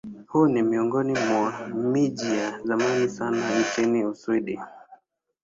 Huu 0.27 0.47
ni 0.47 0.61
miongoni 0.63 1.13
mwa 1.13 1.67
miji 1.67 2.25
ya 2.37 2.59
zamani 2.63 3.09
sana 3.09 3.59
nchini 3.59 4.05
Uswidi. 4.05 4.59